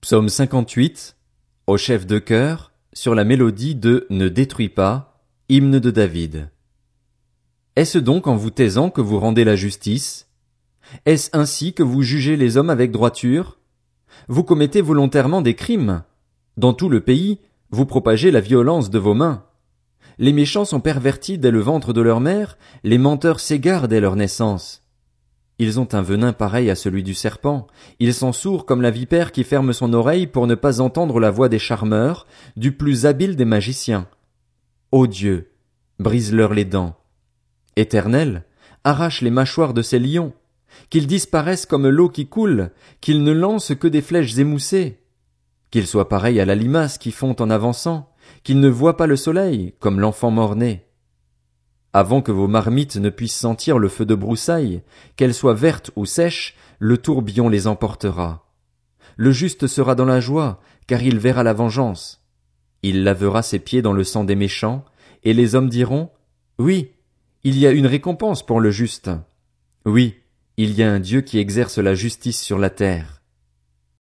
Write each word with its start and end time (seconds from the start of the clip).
Psaume 0.00 0.28
58, 0.28 1.16
au 1.66 1.76
chef 1.76 2.06
de 2.06 2.20
chœur, 2.20 2.70
sur 2.92 3.16
la 3.16 3.24
mélodie 3.24 3.74
de 3.74 4.06
Ne 4.10 4.28
détruis 4.28 4.68
pas, 4.68 5.20
hymne 5.48 5.80
de 5.80 5.90
David. 5.90 6.50
Est-ce 7.74 7.98
donc 7.98 8.28
en 8.28 8.36
vous 8.36 8.50
taisant 8.50 8.90
que 8.90 9.00
vous 9.00 9.18
rendez 9.18 9.42
la 9.42 9.56
justice? 9.56 10.28
Est-ce 11.04 11.30
ainsi 11.32 11.74
que 11.74 11.82
vous 11.82 12.02
jugez 12.02 12.36
les 12.36 12.56
hommes 12.56 12.70
avec 12.70 12.92
droiture? 12.92 13.58
Vous 14.28 14.44
commettez 14.44 14.82
volontairement 14.82 15.42
des 15.42 15.54
crimes? 15.54 16.04
Dans 16.56 16.74
tout 16.74 16.88
le 16.88 17.00
pays, 17.00 17.40
vous 17.70 17.84
propagez 17.84 18.30
la 18.30 18.40
violence 18.40 18.90
de 18.90 19.00
vos 19.00 19.14
mains. 19.14 19.46
Les 20.18 20.32
méchants 20.32 20.64
sont 20.64 20.80
pervertis 20.80 21.38
dès 21.38 21.50
le 21.50 21.60
ventre 21.60 21.92
de 21.92 22.02
leur 22.02 22.20
mère, 22.20 22.56
les 22.84 22.98
menteurs 22.98 23.40
s'égarent 23.40 23.88
dès 23.88 24.00
leur 24.00 24.14
naissance. 24.14 24.87
Ils 25.58 25.80
ont 25.80 25.88
un 25.92 26.02
venin 26.02 26.32
pareil 26.32 26.70
à 26.70 26.76
celui 26.76 27.02
du 27.02 27.14
serpent, 27.14 27.66
ils 27.98 28.14
sont 28.14 28.32
sourds 28.32 28.64
comme 28.64 28.80
la 28.80 28.92
vipère 28.92 29.32
qui 29.32 29.42
ferme 29.42 29.72
son 29.72 29.92
oreille 29.92 30.28
pour 30.28 30.46
ne 30.46 30.54
pas 30.54 30.80
entendre 30.80 31.18
la 31.18 31.30
voix 31.30 31.48
des 31.48 31.58
charmeurs, 31.58 32.26
du 32.56 32.72
plus 32.72 33.06
habile 33.06 33.34
des 33.34 33.44
magiciens. 33.44 34.06
Ô 34.92 35.08
Dieu, 35.08 35.50
brise-leur 35.98 36.54
les 36.54 36.64
dents. 36.64 36.96
Éternel, 37.74 38.44
arrache 38.84 39.20
les 39.20 39.30
mâchoires 39.30 39.74
de 39.74 39.82
ces 39.82 39.98
lions, 39.98 40.32
qu'ils 40.90 41.08
disparaissent 41.08 41.66
comme 41.66 41.88
l'eau 41.88 42.08
qui 42.08 42.28
coule, 42.28 42.70
qu'ils 43.00 43.24
ne 43.24 43.32
lancent 43.32 43.74
que 43.74 43.88
des 43.88 44.02
flèches 44.02 44.38
émoussées, 44.38 45.00
qu'ils 45.72 45.88
soient 45.88 46.08
pareils 46.08 46.40
à 46.40 46.44
la 46.44 46.54
limace 46.54 46.98
qui 46.98 47.10
fond 47.10 47.34
en 47.40 47.50
avançant, 47.50 48.10
qu'ils 48.44 48.60
ne 48.60 48.68
voient 48.68 48.96
pas 48.96 49.08
le 49.08 49.16
soleil, 49.16 49.74
comme 49.80 49.98
l'enfant 49.98 50.30
mort-né 50.30 50.87
avant 51.92 52.22
que 52.22 52.32
vos 52.32 52.48
marmites 52.48 52.96
ne 52.96 53.10
puissent 53.10 53.36
sentir 53.36 53.78
le 53.78 53.88
feu 53.88 54.04
de 54.04 54.14
broussailles, 54.14 54.82
qu'elles 55.16 55.34
soient 55.34 55.54
vertes 55.54 55.90
ou 55.96 56.04
sèches, 56.04 56.54
le 56.78 56.98
tourbillon 56.98 57.48
les 57.48 57.66
emportera. 57.66 58.46
Le 59.16 59.32
juste 59.32 59.66
sera 59.66 59.94
dans 59.94 60.04
la 60.04 60.20
joie, 60.20 60.60
car 60.86 61.02
il 61.02 61.18
verra 61.18 61.42
la 61.42 61.52
vengeance. 61.52 62.22
Il 62.82 63.02
lavera 63.04 63.42
ses 63.42 63.58
pieds 63.58 63.82
dans 63.82 63.92
le 63.92 64.04
sang 64.04 64.24
des 64.24 64.36
méchants, 64.36 64.84
et 65.24 65.34
les 65.34 65.54
hommes 65.54 65.68
diront, 65.68 66.10
Oui, 66.58 66.92
il 67.42 67.58
y 67.58 67.66
a 67.66 67.72
une 67.72 67.86
récompense 67.86 68.44
pour 68.44 68.60
le 68.60 68.70
juste. 68.70 69.10
Oui, 69.84 70.16
il 70.56 70.72
y 70.72 70.82
a 70.82 70.92
un 70.92 71.00
Dieu 71.00 71.20
qui 71.20 71.38
exerce 71.38 71.78
la 71.78 71.94
justice 71.94 72.40
sur 72.40 72.58
la 72.58 72.70
terre. 72.70 73.17